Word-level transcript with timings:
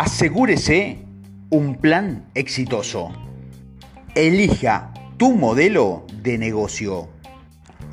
Asegúrese 0.00 0.96
un 1.50 1.74
plan 1.74 2.24
exitoso. 2.32 3.12
Elija 4.14 4.94
tu 5.18 5.34
modelo 5.34 6.06
de 6.22 6.38
negocio. 6.38 7.10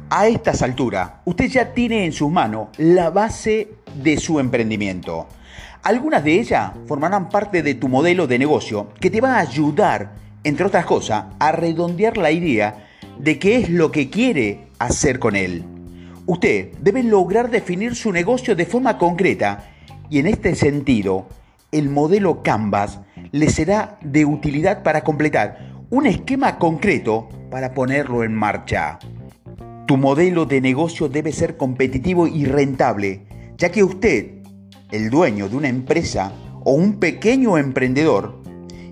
A 0.10 0.28
estas 0.28 0.62
alturas, 0.62 1.12
usted 1.26 1.50
ya 1.50 1.74
tiene 1.74 2.06
en 2.06 2.14
sus 2.14 2.32
manos 2.32 2.70
la 2.78 3.10
base 3.10 3.74
de 4.02 4.16
su 4.16 4.40
emprendimiento. 4.40 5.28
Algunas 5.84 6.24
de 6.24 6.40
ellas 6.40 6.72
formarán 6.88 7.28
parte 7.28 7.62
de 7.62 7.76
tu 7.76 7.90
modelo 7.90 8.26
de 8.26 8.40
negocio 8.40 8.88
que 9.02 9.10
te 9.10 9.20
va 9.20 9.36
a 9.36 9.42
ayudar, 9.42 10.14
entre 10.46 10.66
otras 10.66 10.86
cosas, 10.86 11.26
a 11.40 11.52
redondear 11.52 12.16
la 12.16 12.32
idea 12.32 12.88
de 13.20 13.38
qué 13.38 13.58
es 13.58 13.70
lo 13.70 13.92
que 13.92 14.10
quiere 14.10 14.70
hacer 14.80 15.20
con 15.20 15.36
él. 15.36 15.66
Usted 16.26 16.72
debe 16.80 17.04
lograr 17.04 17.50
definir 17.50 17.96
su 17.96 18.14
negocio 18.14 18.56
de 18.56 18.66
forma 18.66 18.98
concreta 18.98 19.66
y 20.10 20.20
en 20.20 20.28
este 20.28 20.56
sentido, 20.56 21.28
el 21.78 21.90
modelo 21.90 22.42
Canvas 22.44 23.00
le 23.32 23.50
será 23.50 24.00
de 24.02 24.26
utilidad 24.26 24.84
para 24.84 25.04
completar 25.04 25.86
un 25.90 26.06
esquema 26.06 26.58
concreto 26.58 27.30
para 27.52 27.74
ponerlo 27.74 28.24
en 28.24 28.34
marcha. 28.34 29.00
Tu 29.86 29.96
modelo 29.96 30.46
de 30.46 30.60
negocio 30.60 31.08
debe 31.08 31.32
ser 31.32 31.56
competitivo 31.56 32.28
y 32.28 32.46
rentable, 32.46 33.28
ya 33.58 33.70
que 33.70 33.84
usted, 33.84 34.42
el 34.92 35.10
dueño 35.10 35.50
de 35.50 35.56
una 35.56 35.70
empresa 35.70 36.32
o 36.64 36.74
un 36.74 37.00
pequeño 37.00 37.58
emprendedor, 37.58 38.42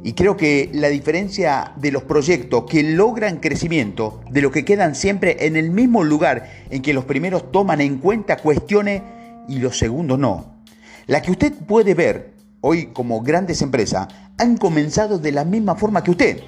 y 0.04 0.14
creo 0.14 0.38
que 0.38 0.70
la 0.72 0.90
diferencia 0.90 1.74
de 1.78 1.92
los 1.92 2.04
proyectos 2.04 2.66
que 2.70 2.84
logran 2.84 3.38
crecimiento, 3.38 4.22
de 4.30 4.44
los 4.44 4.52
que 4.52 4.64
quedan 4.64 4.94
siempre 4.94 5.48
en 5.48 5.56
el 5.56 5.72
mismo 5.72 6.04
lugar 6.04 6.48
en 6.70 6.84
que 6.84 6.94
los 6.94 7.06
primeros 7.06 7.52
toman 7.52 7.82
en 7.82 7.98
cuenta 7.98 8.38
cuestiones 8.38 9.02
y 9.50 9.58
los 9.58 9.80
segundos 9.80 10.20
no. 10.20 10.62
La 11.08 11.24
que 11.24 11.32
usted 11.32 11.54
puede 11.54 11.96
ver 11.96 12.35
hoy 12.68 12.88
como 12.88 13.22
grandes 13.22 13.62
empresas 13.62 14.08
han 14.40 14.58
comenzado 14.58 15.20
de 15.20 15.32
la 15.32 15.46
misma 15.46 15.76
forma 15.76 16.04
que 16.04 16.10
usted. 16.10 16.40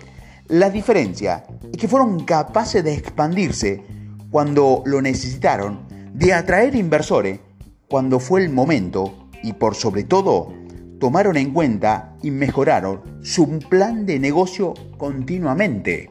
La 0.48 0.72
diferencia 0.72 1.46
es 1.72 1.78
que 1.78 1.88
fueron 1.88 2.22
capaces 2.22 2.84
de 2.84 2.96
expandirse 2.96 3.84
cuando 4.32 4.82
lo 4.88 5.00
necesitaron, 5.00 5.86
de 6.16 6.34
atraer 6.34 6.76
inversores 6.76 7.40
cuando 7.88 8.20
fue 8.20 8.44
el 8.44 8.50
momento 8.50 9.30
y 9.44 9.54
por 9.54 9.76
sobre 9.76 10.06
todo 10.06 10.52
tomaron 11.00 11.38
en 11.38 11.54
cuenta 11.54 12.16
y 12.24 12.32
mejoraron 12.32 13.02
su 13.22 13.60
plan 13.60 14.08
de 14.08 14.18
negocio 14.18 14.74
continuamente. 14.98 16.10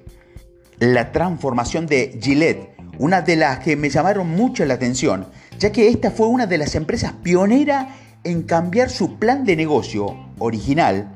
La 0.79 1.11
transformación 1.11 1.87
de 1.87 2.17
Gillette, 2.23 2.77
una 3.01 3.23
de 3.23 3.34
las 3.34 3.59
que 3.59 3.75
me 3.75 3.91
llamaron 3.91 4.31
mucho 4.31 4.65
la 4.67 4.75
atención, 4.75 5.27
ya 5.59 5.73
que 5.73 5.89
esta 5.89 6.12
fue 6.12 6.29
una 6.29 6.47
de 6.47 6.59
las 6.59 6.77
empresas 6.77 7.12
pioneras 7.25 7.89
en 8.27 8.42
cambiar 8.42 8.91
su 8.91 9.19
plan 9.19 9.44
de 9.44 9.55
negocio 9.55 10.16
original 10.38 11.12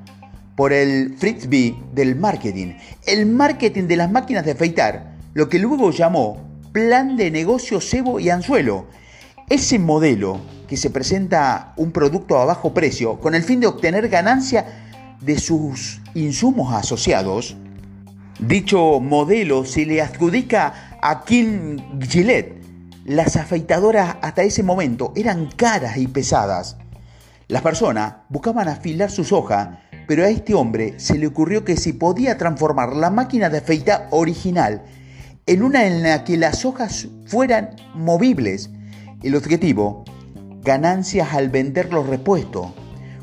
por 0.54 0.72
el 0.72 1.16
Fritzby 1.18 1.76
del 1.92 2.14
marketing, 2.14 2.74
el 3.06 3.26
marketing 3.26 3.84
de 3.84 3.96
las 3.96 4.10
máquinas 4.10 4.44
de 4.44 4.52
afeitar, 4.52 5.16
lo 5.34 5.48
que 5.48 5.58
luego 5.58 5.90
llamó 5.90 6.38
plan 6.72 7.16
de 7.16 7.32
negocio 7.32 7.80
cebo 7.80 8.20
y 8.20 8.30
anzuelo. 8.30 8.86
Ese 9.48 9.80
modelo 9.80 10.40
que 10.68 10.76
se 10.76 10.90
presenta 10.90 11.72
un 11.76 11.90
producto 11.90 12.38
a 12.38 12.44
bajo 12.44 12.72
precio 12.72 13.18
con 13.18 13.34
el 13.34 13.42
fin 13.42 13.58
de 13.58 13.66
obtener 13.66 14.08
ganancia 14.08 14.66
de 15.20 15.36
sus 15.38 16.00
insumos 16.14 16.72
asociados, 16.72 17.56
dicho 18.38 19.00
modelo 19.00 19.64
se 19.64 19.84
le 19.84 20.00
adjudica 20.00 20.98
a 21.02 21.24
King 21.24 21.78
Gillette. 22.00 22.62
Las 23.04 23.34
afeitadoras 23.34 24.16
hasta 24.22 24.44
ese 24.44 24.62
momento 24.62 25.12
eran 25.16 25.46
caras 25.56 25.96
y 25.96 26.06
pesadas. 26.06 26.76
Las 27.50 27.62
personas 27.62 28.14
buscaban 28.28 28.68
afilar 28.68 29.10
sus 29.10 29.32
hojas, 29.32 29.70
pero 30.06 30.22
a 30.22 30.28
este 30.28 30.54
hombre 30.54 30.94
se 31.00 31.18
le 31.18 31.26
ocurrió 31.26 31.64
que 31.64 31.76
si 31.76 31.92
podía 31.92 32.38
transformar 32.38 32.94
la 32.94 33.10
máquina 33.10 33.50
de 33.50 33.58
afeitar 33.58 34.06
original 34.12 34.84
en 35.46 35.64
una 35.64 35.84
en 35.84 36.04
la 36.04 36.22
que 36.22 36.36
las 36.36 36.64
hojas 36.64 37.08
fueran 37.26 37.70
movibles, 37.92 38.70
el 39.24 39.34
objetivo 39.34 40.04
ganancias 40.62 41.34
al 41.34 41.48
vender 41.48 41.92
los 41.92 42.06
repuestos. 42.06 42.68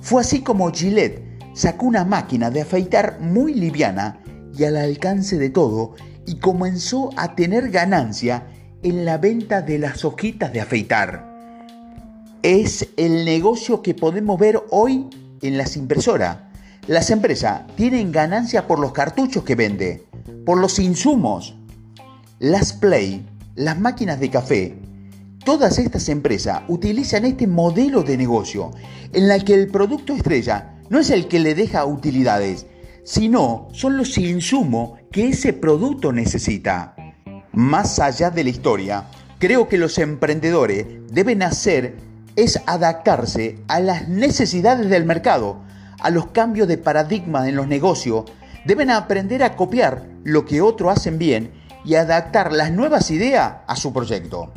Fue 0.01 0.19
así 0.19 0.41
como 0.41 0.73
Gillette 0.73 1.23
sacó 1.53 1.85
una 1.85 2.03
máquina 2.03 2.49
de 2.49 2.63
afeitar 2.63 3.21
muy 3.21 3.53
liviana 3.53 4.19
y 4.57 4.65
al 4.65 4.75
alcance 4.75 5.37
de 5.37 5.51
todo 5.51 5.95
y 6.25 6.39
comenzó 6.39 7.11
a 7.15 7.33
tener 7.33 7.69
ganancia 7.69 8.47
en 8.83 9.05
la 9.05 9.19
venta 9.19 9.61
de 9.61 9.79
las 9.79 10.03
hojitas 10.03 10.51
de 10.51 10.59
afeitar. 10.59 11.26
Es 12.43 12.87
el 12.97 13.25
negocio 13.25 13.81
que 13.81 13.93
podemos 13.93 14.39
ver 14.39 14.61
hoy 14.69 15.07
en 15.41 15.57
las 15.57 15.75
impresoras. 15.75 16.37
Las 16.87 17.09
empresas 17.09 17.67
tienen 17.75 18.11
ganancia 18.11 18.67
por 18.67 18.79
los 18.79 18.91
cartuchos 18.91 19.43
que 19.43 19.55
vende, 19.55 20.05
por 20.45 20.57
los 20.57 20.79
insumos. 20.79 21.55
Las 22.39 22.73
Play, 22.73 23.25
las 23.55 23.79
máquinas 23.79 24.19
de 24.19 24.29
café, 24.29 24.77
Todas 25.47 25.79
estas 25.79 26.09
empresas 26.09 26.63
utilizan 26.67 27.23
este 27.23 27.47
modelo 27.47 28.03
de 28.03 28.17
negocio 28.17 28.71
en 29.13 29.31
el 29.31 29.45
que 29.45 29.53
el 29.53 29.69
producto 29.69 30.13
estrella 30.13 30.75
no 30.89 30.99
es 30.99 31.09
el 31.09 31.29
que 31.29 31.39
le 31.39 31.55
deja 31.55 31.85
utilidades, 31.85 32.65
sino 33.05 33.69
son 33.71 33.95
los 33.95 34.17
insumos 34.17 34.99
que 35.09 35.29
ese 35.29 35.53
producto 35.53 36.11
necesita. 36.11 36.97
Más 37.53 37.97
allá 37.99 38.29
de 38.29 38.43
la 38.43 38.49
historia, 38.49 39.07
creo 39.39 39.69
que 39.69 39.77
los 39.77 39.97
emprendedores 39.99 40.85
deben 41.13 41.41
hacer 41.41 41.95
es 42.37 42.61
adaptarse 42.67 43.59
a 43.67 43.79
las 43.79 44.07
necesidades 44.07 44.89
del 44.89 45.05
mercado, 45.05 45.57
a 45.99 46.11
los 46.11 46.27
cambios 46.27 46.67
de 46.67 46.77
paradigma 46.77 47.49
en 47.49 47.55
los 47.55 47.67
negocios, 47.67 48.25
deben 48.63 48.91
aprender 48.91 49.43
a 49.43 49.55
copiar 49.55 50.05
lo 50.23 50.45
que 50.45 50.61
otros 50.61 50.95
hacen 50.95 51.17
bien 51.17 51.51
y 51.83 51.95
adaptar 51.95 52.53
las 52.53 52.71
nuevas 52.71 53.09
ideas 53.09 53.55
a 53.65 53.75
su 53.75 53.91
proyecto. 53.91 54.53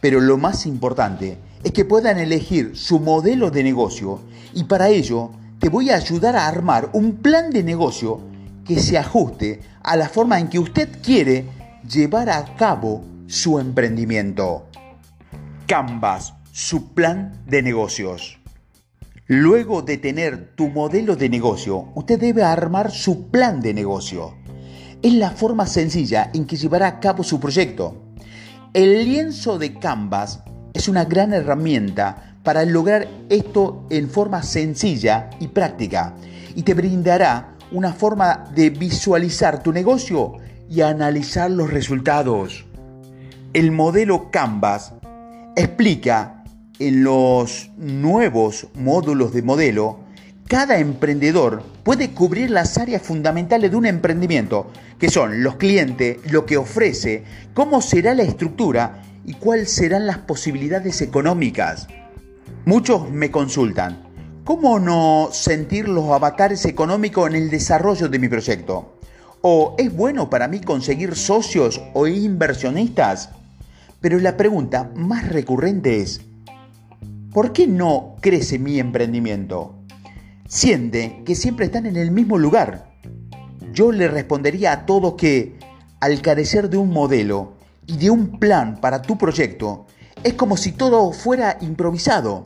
Pero 0.00 0.20
lo 0.20 0.38
más 0.38 0.66
importante 0.66 1.38
es 1.62 1.70
que 1.70 1.84
puedan 1.84 2.18
elegir 2.18 2.76
su 2.76 2.98
modelo 2.98 3.50
de 3.52 3.62
negocio 3.62 4.20
y 4.52 4.64
para 4.64 4.88
ello 4.88 5.30
te 5.60 5.68
voy 5.68 5.90
a 5.90 5.96
ayudar 5.96 6.34
a 6.34 6.48
armar 6.48 6.90
un 6.94 7.16
plan 7.18 7.50
de 7.50 7.62
negocio 7.62 8.20
que 8.66 8.80
se 8.80 8.98
ajuste 8.98 9.60
a 9.84 9.96
la 9.96 10.08
forma 10.08 10.40
en 10.40 10.48
que 10.48 10.58
usted 10.58 10.88
quiere 11.00 11.44
llevar 11.88 12.28
a 12.28 12.56
cabo 12.56 13.04
su 13.28 13.60
emprendimiento. 13.60 14.66
Canvas, 15.66 16.34
su 16.56 16.94
plan 16.94 17.42
de 17.48 17.62
negocios. 17.62 18.38
Luego 19.26 19.82
de 19.82 19.98
tener 19.98 20.54
tu 20.54 20.68
modelo 20.68 21.16
de 21.16 21.28
negocio, 21.28 21.88
usted 21.96 22.20
debe 22.20 22.44
armar 22.44 22.92
su 22.92 23.28
plan 23.28 23.60
de 23.60 23.74
negocio. 23.74 24.36
Es 25.02 25.14
la 25.14 25.32
forma 25.32 25.66
sencilla 25.66 26.30
en 26.32 26.46
que 26.46 26.56
llevará 26.56 26.86
a 26.86 27.00
cabo 27.00 27.24
su 27.24 27.40
proyecto. 27.40 28.04
El 28.72 29.04
lienzo 29.04 29.58
de 29.58 29.80
Canvas 29.80 30.44
es 30.72 30.86
una 30.86 31.04
gran 31.06 31.32
herramienta 31.32 32.36
para 32.44 32.64
lograr 32.64 33.08
esto 33.30 33.88
en 33.90 34.08
forma 34.08 34.44
sencilla 34.44 35.30
y 35.40 35.48
práctica 35.48 36.14
y 36.54 36.62
te 36.62 36.74
brindará 36.74 37.56
una 37.72 37.92
forma 37.92 38.44
de 38.54 38.70
visualizar 38.70 39.60
tu 39.60 39.72
negocio 39.72 40.34
y 40.70 40.82
analizar 40.82 41.50
los 41.50 41.72
resultados. 41.72 42.64
El 43.52 43.72
modelo 43.72 44.30
Canvas 44.30 44.92
explica 45.56 46.43
en 46.78 47.04
los 47.04 47.70
nuevos 47.76 48.68
módulos 48.74 49.32
de 49.32 49.42
modelo 49.42 50.04
cada 50.48 50.78
emprendedor 50.78 51.62
puede 51.84 52.10
cubrir 52.10 52.50
las 52.50 52.76
áreas 52.76 53.00
fundamentales 53.00 53.70
de 53.70 53.76
un 53.76 53.86
emprendimiento, 53.86 54.70
que 54.98 55.08
son 55.08 55.42
los 55.42 55.56
clientes, 55.56 56.18
lo 56.30 56.44
que 56.44 56.58
ofrece, 56.58 57.24
cómo 57.54 57.80
será 57.80 58.14
la 58.14 58.24
estructura 58.24 59.02
y 59.24 59.34
cuáles 59.34 59.72
serán 59.72 60.06
las 60.06 60.18
posibilidades 60.18 61.00
económicas. 61.00 61.88
Muchos 62.66 63.10
me 63.10 63.30
consultan, 63.30 64.02
¿cómo 64.44 64.78
no 64.78 65.30
sentir 65.32 65.88
los 65.88 66.10
avatares 66.10 66.66
económicos 66.66 67.30
en 67.30 67.36
el 67.36 67.48
desarrollo 67.50 68.08
de 68.10 68.18
mi 68.18 68.28
proyecto? 68.28 68.98
¿O 69.40 69.74
es 69.78 69.94
bueno 69.94 70.28
para 70.28 70.46
mí 70.46 70.60
conseguir 70.60 71.16
socios 71.16 71.80
o 71.94 72.06
inversionistas? 72.06 73.30
Pero 74.02 74.18
la 74.18 74.36
pregunta 74.36 74.90
más 74.94 75.26
recurrente 75.30 76.02
es, 76.02 76.20
¿por 77.34 77.52
qué 77.52 77.66
no 77.66 78.16
crece 78.22 78.58
mi 78.58 78.78
emprendimiento? 78.78 79.84
siente 80.48 81.22
que 81.24 81.34
siempre 81.34 81.66
están 81.66 81.86
en 81.86 81.96
el 81.96 82.10
mismo 82.10 82.38
lugar. 82.38 82.94
Yo 83.72 83.90
le 83.90 84.06
respondería 84.08 84.72
a 84.72 84.86
todos 84.86 85.14
que, 85.14 85.58
al 86.00 86.22
carecer 86.22 86.70
de 86.70 86.76
un 86.76 86.90
modelo 86.90 87.54
y 87.86 87.96
de 87.96 88.10
un 88.10 88.38
plan 88.38 88.78
para 88.80 89.02
tu 89.02 89.18
proyecto, 89.18 89.86
es 90.22 90.34
como 90.34 90.56
si 90.56 90.70
todo 90.70 91.10
fuera 91.12 91.58
improvisado. 91.60 92.44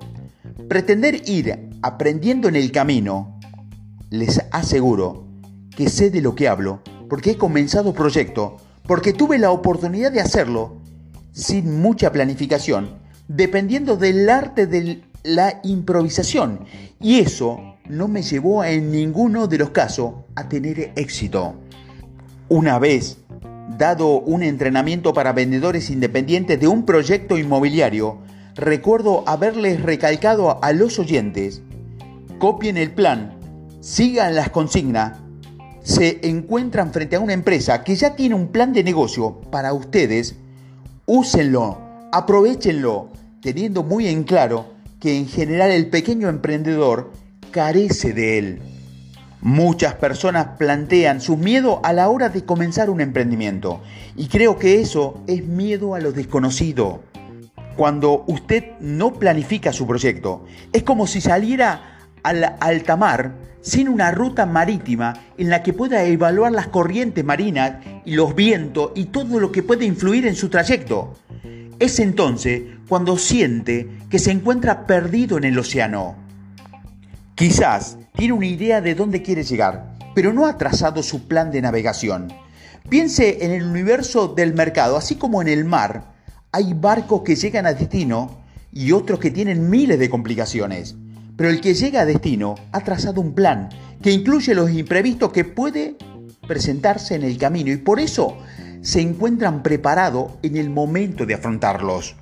Pretender 0.68 1.28
ir 1.28 1.68
aprendiendo 1.82 2.48
en 2.48 2.56
el 2.56 2.72
camino, 2.72 3.38
les 4.10 4.40
aseguro 4.52 5.26
que 5.76 5.90
sé 5.90 6.10
de 6.10 6.22
lo 6.22 6.34
que 6.34 6.48
hablo, 6.48 6.82
porque 7.10 7.32
he 7.32 7.36
comenzado 7.36 7.92
proyecto, 7.92 8.56
porque 8.86 9.12
tuve 9.12 9.38
la 9.38 9.50
oportunidad 9.50 10.12
de 10.12 10.20
hacerlo 10.20 10.80
sin 11.32 11.80
mucha 11.80 12.10
planificación, 12.10 12.98
dependiendo 13.28 13.96
del 13.96 14.28
arte 14.28 14.66
de 14.66 15.02
la 15.22 15.60
improvisación. 15.62 16.64
Y 17.00 17.20
eso 17.20 17.76
no 17.88 18.08
me 18.08 18.22
llevó 18.22 18.64
en 18.64 18.90
ninguno 18.90 19.46
de 19.46 19.58
los 19.58 19.70
casos 19.70 20.14
a 20.34 20.48
tener 20.48 20.92
éxito. 20.96 21.54
Una 22.48 22.78
vez 22.78 23.18
dado 23.76 24.20
un 24.20 24.42
entrenamiento 24.42 25.12
para 25.12 25.32
vendedores 25.32 25.90
independientes 25.90 26.58
de 26.58 26.66
un 26.68 26.84
proyecto 26.84 27.36
inmobiliario, 27.36 28.18
recuerdo 28.54 29.22
haberles 29.26 29.82
recalcado 29.82 30.62
a 30.62 30.72
los 30.72 30.98
oyentes, 30.98 31.62
copien 32.38 32.76
el 32.76 32.90
plan, 32.90 33.38
sigan 33.80 34.34
las 34.34 34.48
consignas, 34.48 35.18
se 35.82 36.18
encuentran 36.22 36.92
frente 36.92 37.16
a 37.16 37.20
una 37.20 37.34
empresa 37.34 37.84
que 37.84 37.94
ya 37.94 38.16
tiene 38.16 38.34
un 38.34 38.48
plan 38.48 38.72
de 38.72 38.82
negocio 38.82 39.40
para 39.50 39.72
ustedes, 39.72 40.36
úsenlo, 41.06 41.78
aprovechenlo, 42.12 43.10
teniendo 43.54 43.82
muy 43.82 44.06
en 44.08 44.24
claro 44.24 44.74
que 45.00 45.16
en 45.16 45.26
general 45.26 45.70
el 45.70 45.88
pequeño 45.88 46.28
emprendedor 46.28 47.12
carece 47.50 48.12
de 48.12 48.36
él. 48.36 48.58
Muchas 49.40 49.94
personas 49.94 50.58
plantean 50.58 51.22
su 51.22 51.38
miedo 51.38 51.80
a 51.82 51.94
la 51.94 52.10
hora 52.10 52.28
de 52.28 52.44
comenzar 52.44 52.90
un 52.90 53.00
emprendimiento 53.00 53.80
y 54.16 54.26
creo 54.26 54.58
que 54.58 54.82
eso 54.82 55.22
es 55.26 55.46
miedo 55.46 55.94
a 55.94 56.00
lo 56.00 56.12
desconocido. 56.12 57.00
Cuando 57.74 58.24
usted 58.26 58.64
no 58.80 59.14
planifica 59.14 59.72
su 59.72 59.86
proyecto, 59.86 60.44
es 60.74 60.82
como 60.82 61.06
si 61.06 61.22
saliera 61.22 62.00
al 62.22 62.56
alta 62.60 62.96
mar 62.96 63.32
sin 63.62 63.88
una 63.88 64.10
ruta 64.10 64.44
marítima 64.44 65.14
en 65.38 65.48
la 65.48 65.62
que 65.62 65.72
pueda 65.72 66.04
evaluar 66.04 66.52
las 66.52 66.66
corrientes 66.68 67.24
marinas 67.24 67.76
y 68.04 68.14
los 68.14 68.34
vientos 68.34 68.92
y 68.94 69.06
todo 69.06 69.40
lo 69.40 69.50
que 69.52 69.62
puede 69.62 69.86
influir 69.86 70.26
en 70.26 70.34
su 70.34 70.50
trayecto. 70.50 71.14
Es 71.80 72.00
entonces 72.00 72.62
cuando 72.88 73.16
siente 73.16 73.88
que 74.10 74.18
se 74.18 74.32
encuentra 74.32 74.84
perdido 74.84 75.38
en 75.38 75.44
el 75.44 75.58
océano. 75.58 76.16
Quizás 77.36 77.98
tiene 78.16 78.32
una 78.32 78.46
idea 78.46 78.80
de 78.80 78.96
dónde 78.96 79.22
quiere 79.22 79.44
llegar, 79.44 79.94
pero 80.12 80.32
no 80.32 80.46
ha 80.46 80.58
trazado 80.58 81.04
su 81.04 81.28
plan 81.28 81.52
de 81.52 81.62
navegación. 81.62 82.32
Piense 82.88 83.44
en 83.44 83.52
el 83.52 83.62
universo 83.62 84.26
del 84.26 84.54
mercado, 84.54 84.96
así 84.96 85.14
como 85.14 85.40
en 85.40 85.46
el 85.46 85.64
mar. 85.64 86.14
Hay 86.50 86.74
barcos 86.74 87.22
que 87.22 87.36
llegan 87.36 87.66
a 87.66 87.74
destino 87.74 88.40
y 88.72 88.90
otros 88.90 89.20
que 89.20 89.30
tienen 89.30 89.70
miles 89.70 90.00
de 90.00 90.10
complicaciones. 90.10 90.96
Pero 91.36 91.48
el 91.48 91.60
que 91.60 91.74
llega 91.74 92.00
a 92.00 92.06
destino 92.06 92.56
ha 92.72 92.80
trazado 92.80 93.20
un 93.20 93.34
plan 93.34 93.68
que 94.02 94.10
incluye 94.10 94.52
los 94.52 94.72
imprevistos 94.72 95.30
que 95.30 95.44
puede 95.44 95.96
presentarse 96.48 97.14
en 97.14 97.22
el 97.22 97.38
camino 97.38 97.70
y 97.70 97.76
por 97.76 98.00
eso 98.00 98.36
se 98.82 99.00
encuentran 99.00 99.62
preparados 99.62 100.32
en 100.42 100.56
el 100.56 100.70
momento 100.70 101.26
de 101.26 101.34
afrontarlos. 101.34 102.16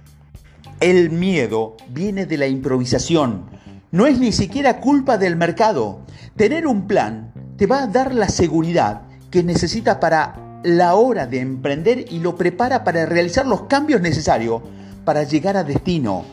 El 0.80 1.10
miedo 1.10 1.76
viene 1.88 2.26
de 2.26 2.36
la 2.36 2.46
improvisación, 2.46 3.46
no 3.92 4.06
es 4.06 4.18
ni 4.18 4.32
siquiera 4.32 4.80
culpa 4.80 5.16
del 5.16 5.36
mercado. 5.36 6.00
Tener 6.36 6.66
un 6.66 6.86
plan 6.86 7.32
te 7.56 7.66
va 7.66 7.84
a 7.84 7.86
dar 7.86 8.14
la 8.14 8.28
seguridad 8.28 9.02
que 9.30 9.42
necesitas 9.42 9.96
para 9.96 10.60
la 10.64 10.94
hora 10.94 11.26
de 11.26 11.40
emprender 11.40 12.04
y 12.10 12.18
lo 12.18 12.36
prepara 12.36 12.84
para 12.84 13.06
realizar 13.06 13.46
los 13.46 13.62
cambios 13.62 14.00
necesarios 14.00 14.62
para 15.04 15.22
llegar 15.22 15.56
a 15.56 15.64
destino. 15.64 16.24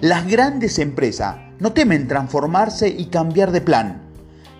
Las 0.00 0.26
grandes 0.26 0.78
empresas 0.78 1.36
no 1.58 1.72
temen 1.72 2.08
transformarse 2.08 2.88
y 2.88 3.06
cambiar 3.06 3.50
de 3.50 3.60
plan. 3.60 4.00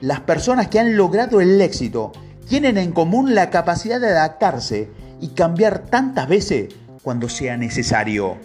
Las 0.00 0.20
personas 0.20 0.68
que 0.68 0.80
han 0.80 0.96
logrado 0.96 1.40
el 1.40 1.60
éxito 1.60 2.12
tienen 2.48 2.76
en 2.76 2.92
común 2.92 3.34
la 3.34 3.48
capacidad 3.48 4.00
de 4.00 4.08
adaptarse 4.08 4.90
y 5.20 5.28
cambiar 5.28 5.86
tantas 5.86 6.28
veces 6.28 6.74
cuando 7.02 7.28
sea 7.28 7.56
necesario. 7.56 8.36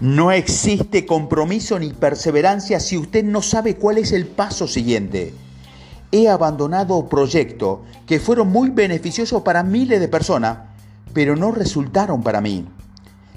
No 0.00 0.32
existe 0.32 1.06
compromiso 1.06 1.78
ni 1.78 1.90
perseverancia 1.90 2.80
si 2.80 2.98
usted 2.98 3.24
no 3.24 3.42
sabe 3.42 3.76
cuál 3.76 3.98
es 3.98 4.12
el 4.12 4.26
paso 4.26 4.66
siguiente. 4.66 5.32
He 6.10 6.28
abandonado 6.28 7.08
proyectos 7.08 7.80
que 8.06 8.20
fueron 8.20 8.48
muy 8.48 8.70
beneficiosos 8.70 9.42
para 9.42 9.62
miles 9.62 10.00
de 10.00 10.08
personas, 10.08 10.58
pero 11.12 11.36
no 11.36 11.52
resultaron 11.52 12.22
para 12.22 12.40
mí. 12.40 12.66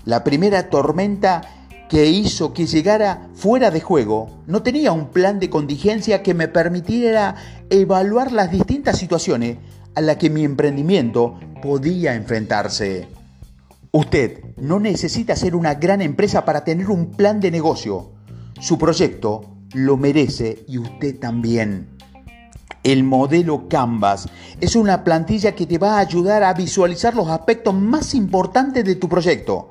La 0.05 0.23
primera 0.23 0.69
tormenta 0.69 1.41
que 1.89 2.07
hizo 2.07 2.53
que 2.53 2.65
llegara 2.65 3.27
fuera 3.35 3.71
de 3.71 3.81
juego 3.81 4.29
no 4.45 4.61
tenía 4.61 4.91
un 4.91 5.07
plan 5.07 5.39
de 5.39 5.49
contingencia 5.49 6.21
que 6.21 6.33
me 6.33 6.47
permitiera 6.47 7.35
evaluar 7.69 8.31
las 8.31 8.51
distintas 8.51 8.97
situaciones 8.97 9.57
a 9.97 10.01
las 10.01 10.17
que 10.17 10.29
mi 10.29 10.45
emprendimiento 10.45 11.39
podía 11.59 12.13
enfrentarse. 12.13 13.07
Usted 13.91 14.43
no 14.57 14.79
necesita 14.79 15.35
ser 15.35 15.55
una 15.55 15.73
gran 15.73 16.03
empresa 16.03 16.45
para 16.45 16.63
tener 16.63 16.91
un 16.91 17.09
plan 17.09 17.39
de 17.39 17.49
negocio. 17.49 18.11
Su 18.59 18.77
proyecto 18.77 19.57
lo 19.73 19.97
merece 19.97 20.63
y 20.67 20.77
usted 20.77 21.17
también. 21.17 21.97
El 22.83 23.05
modelo 23.05 23.67
Canvas 23.67 24.29
es 24.61 24.75
una 24.75 25.03
plantilla 25.03 25.55
que 25.55 25.65
te 25.65 25.79
va 25.79 25.95
a 25.95 26.01
ayudar 26.01 26.43
a 26.43 26.53
visualizar 26.53 27.15
los 27.15 27.29
aspectos 27.29 27.73
más 27.73 28.13
importantes 28.13 28.85
de 28.85 28.97
tu 28.97 29.09
proyecto. 29.09 29.69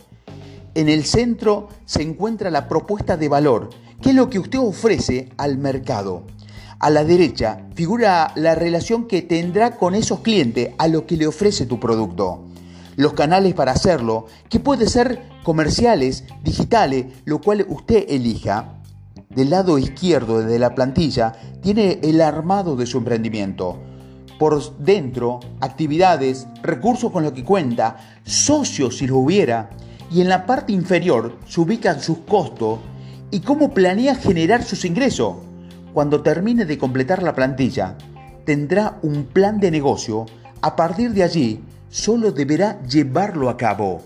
En 0.74 0.88
el 0.88 1.04
centro 1.04 1.68
se 1.84 2.02
encuentra 2.02 2.50
la 2.50 2.66
propuesta 2.66 3.16
de 3.16 3.28
valor, 3.28 3.70
que 4.02 4.08
es 4.08 4.16
lo 4.16 4.28
que 4.28 4.40
usted 4.40 4.58
ofrece 4.58 5.28
al 5.36 5.56
mercado. 5.56 6.24
A 6.78 6.90
la 6.90 7.04
derecha 7.04 7.66
figura 7.74 8.32
la 8.34 8.54
relación 8.54 9.06
que 9.06 9.22
tendrá 9.22 9.76
con 9.76 9.94
esos 9.94 10.20
clientes 10.20 10.70
a 10.78 10.88
lo 10.88 11.06
que 11.06 11.16
le 11.16 11.26
ofrece 11.26 11.66
tu 11.66 11.80
producto 11.80 12.46
los 12.96 13.12
canales 13.12 13.54
para 13.54 13.72
hacerlo, 13.72 14.26
que 14.48 14.58
puede 14.58 14.88
ser 14.88 15.22
comerciales, 15.44 16.24
digitales, 16.42 17.06
lo 17.24 17.40
cual 17.40 17.64
usted 17.68 18.06
elija. 18.08 18.72
Del 19.28 19.50
lado 19.50 19.78
izquierdo 19.78 20.40
de 20.40 20.58
la 20.58 20.74
plantilla 20.74 21.32
tiene 21.62 22.00
el 22.02 22.20
armado 22.22 22.74
de 22.74 22.86
su 22.86 22.98
emprendimiento. 22.98 23.78
Por 24.38 24.78
dentro, 24.78 25.40
actividades, 25.60 26.46
recursos 26.62 27.12
con 27.12 27.22
los 27.22 27.32
que 27.32 27.44
cuenta, 27.44 27.96
socios 28.24 28.98
si 28.98 29.06
lo 29.06 29.18
hubiera. 29.18 29.70
Y 30.10 30.20
en 30.20 30.28
la 30.28 30.46
parte 30.46 30.72
inferior 30.72 31.36
se 31.46 31.60
ubican 31.60 32.00
sus 32.00 32.18
costos 32.18 32.78
y 33.30 33.40
cómo 33.40 33.74
planea 33.74 34.14
generar 34.14 34.62
sus 34.62 34.84
ingresos. 34.84 35.36
Cuando 35.96 36.20
termine 36.20 36.66
de 36.66 36.76
completar 36.76 37.22
la 37.22 37.34
plantilla, 37.34 37.96
tendrá 38.44 38.98
un 39.00 39.24
plan 39.24 39.58
de 39.58 39.70
negocio. 39.70 40.26
A 40.60 40.76
partir 40.76 41.12
de 41.12 41.22
allí, 41.22 41.64
solo 41.88 42.32
deberá 42.32 42.82
llevarlo 42.82 43.48
a 43.48 43.56
cabo. 43.56 44.02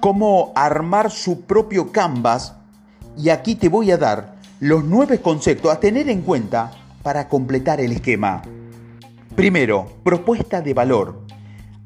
Cómo 0.00 0.50
armar 0.56 1.12
su 1.12 1.42
propio 1.42 1.92
canvas 1.92 2.56
y 3.16 3.28
aquí 3.28 3.54
te 3.54 3.68
voy 3.68 3.92
a 3.92 3.96
dar 3.96 4.34
los 4.58 4.82
nueve 4.82 5.20
conceptos 5.20 5.72
a 5.72 5.78
tener 5.78 6.08
en 6.08 6.22
cuenta 6.22 6.72
para 7.04 7.28
completar 7.28 7.80
el 7.80 7.92
esquema. 7.92 8.42
Primero, 9.36 9.86
propuesta 10.02 10.60
de 10.60 10.74
valor. 10.74 11.20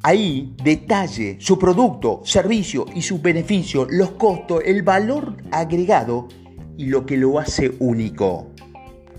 Ahí 0.03 0.57
detalle 0.65 1.37
su 1.39 1.59
producto, 1.59 2.23
servicio 2.25 2.87
y 2.95 3.03
sus 3.03 3.21
beneficios, 3.21 3.89
los 3.91 4.13
costos, 4.13 4.63
el 4.65 4.83
valor 4.83 5.37
agregado 5.51 6.29
y 6.79 6.87
lo 6.87 7.05
que 7.05 7.19
lo 7.19 7.39
hace 7.39 7.77
único. 7.79 8.52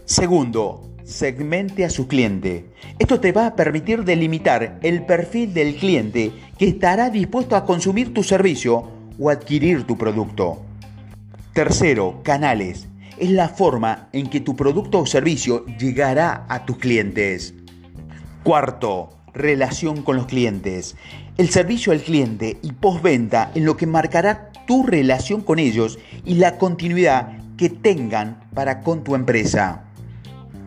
Segundo, 0.06 0.90
segmente 1.06 1.86
a 1.86 1.90
su 1.90 2.08
cliente. 2.08 2.66
Esto 3.00 3.22
te 3.22 3.32
va 3.32 3.48
a 3.48 3.56
permitir 3.56 4.04
delimitar 4.04 4.80
el 4.82 5.06
perfil 5.06 5.54
del 5.54 5.76
cliente 5.76 6.34
que 6.58 6.68
estará 6.68 7.10
dispuesto 7.10 7.56
a 7.56 7.66
consumir 7.66 8.14
tu 8.14 8.22
servicio 8.22 8.92
o 9.18 9.30
adquirir 9.30 9.86
tu 9.86 9.98
producto. 9.98 10.62
Tercero, 11.54 12.22
canales. 12.24 12.88
Es 13.18 13.30
la 13.30 13.48
forma 13.48 14.10
en 14.12 14.30
que 14.30 14.42
tu 14.42 14.58
producto 14.58 15.00
o 15.00 15.06
servicio 15.06 15.66
llegará 15.80 16.46
a 16.50 16.66
tus 16.66 16.78
clientes. 16.80 17.54
Cuarto, 18.44 19.10
relación 19.34 20.02
con 20.02 20.18
los 20.18 20.26
clientes. 20.26 20.98
El 21.38 21.50
servicio 21.50 21.94
al 21.94 22.02
cliente 22.02 22.58
y 22.62 22.74
postventa 22.74 23.52
en 23.56 23.64
lo 23.66 23.78
que 23.78 23.88
marcará 23.88 24.52
tu 24.68 24.84
relación 24.86 25.42
con 25.42 25.60
ellos 25.60 25.98
y 26.26 26.36
la 26.36 26.58
continuidad 26.58 27.38
que 27.56 27.70
tengan 27.70 28.44
para 28.54 28.82
con 28.82 29.04
tu 29.04 29.16
empresa. 29.16 29.84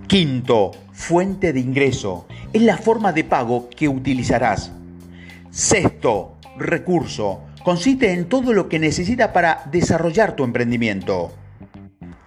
Quinto, 0.07 0.71
fuente 0.93 1.53
de 1.53 1.59
ingreso. 1.59 2.29
Es 2.53 2.63
la 2.63 2.79
forma 2.79 3.13
de 3.13 3.25
pago 3.25 3.69
que 3.69 3.89
utilizarás. 3.89 4.71
Sexto, 5.51 6.37
recurso. 6.57 7.41
Consiste 7.65 8.13
en 8.13 8.29
todo 8.29 8.53
lo 8.53 8.69
que 8.69 8.79
necesitas 8.79 9.33
para 9.33 9.65
desarrollar 9.73 10.37
tu 10.37 10.45
emprendimiento. 10.45 11.33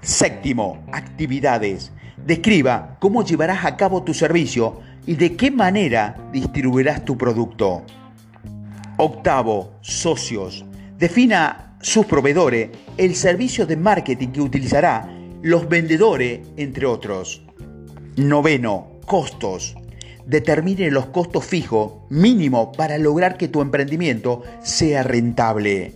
Séptimo, 0.01 0.83
actividades. 0.91 1.93
Describa 2.17 2.97
cómo 2.99 3.23
llevarás 3.23 3.63
a 3.63 3.77
cabo 3.77 4.03
tu 4.03 4.13
servicio 4.13 4.81
y 5.05 5.15
de 5.15 5.37
qué 5.37 5.49
manera 5.49 6.17
distribuirás 6.33 7.05
tu 7.05 7.17
producto. 7.17 7.83
Octavo, 8.97 9.75
socios. 9.79 10.65
Defina 10.97 11.77
sus 11.79 12.05
proveedores, 12.05 12.71
el 12.97 13.15
servicio 13.15 13.65
de 13.65 13.77
marketing 13.77 14.27
que 14.27 14.41
utilizará, 14.41 15.09
los 15.41 15.69
vendedores, 15.69 16.41
entre 16.57 16.85
otros. 16.85 17.45
Noveno, 18.19 18.99
costos. 19.05 19.77
Determine 20.25 20.91
los 20.91 21.05
costos 21.05 21.45
fijos 21.45 21.93
mínimo 22.09 22.73
para 22.73 22.97
lograr 22.97 23.37
que 23.37 23.47
tu 23.47 23.61
emprendimiento 23.61 24.43
sea 24.61 25.03
rentable. 25.03 25.93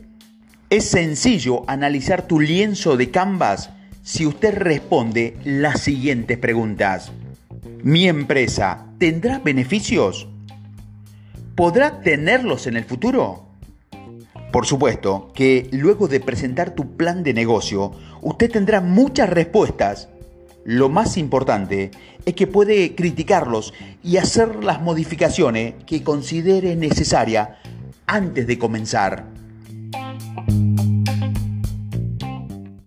Es 0.70 0.86
sencillo 0.86 1.70
analizar 1.70 2.26
tu 2.26 2.40
lienzo 2.40 2.96
de 2.96 3.12
Canvas 3.12 3.72
si 4.04 4.26
usted 4.26 4.56
responde 4.56 5.36
las 5.44 5.82
siguientes 5.82 6.38
preguntas. 6.38 7.12
¿Mi 7.84 8.08
empresa 8.08 8.86
tendrá 9.00 9.40
beneficios? 9.40 10.30
¿Podrá 11.56 12.00
tenerlos 12.00 12.68
en 12.68 12.78
el 12.78 12.86
futuro? 12.86 13.48
Por 14.54 14.66
supuesto 14.66 15.34
que 15.36 15.68
luego 15.74 16.08
de 16.08 16.22
presentar 16.22 16.74
tu 16.74 16.96
plan 16.96 17.22
de 17.24 17.34
negocio, 17.34 17.92
usted 18.22 18.50
tendrá 18.50 18.80
muchas 18.80 19.30
respuestas. 19.30 20.08
Lo 20.66 20.88
más 20.88 21.18
importante 21.18 21.92
es 22.26 22.34
que 22.36 22.48
puede 22.48 22.96
criticarlos 22.96 23.74
y 24.02 24.18
hacer 24.18 24.64
las 24.64 24.82
modificaciones 24.82 25.76
que 25.86 26.04
considere 26.04 26.76
necesaria 26.78 27.60
antes 28.06 28.48
de 28.48 28.58
comenzar. 28.58 29.33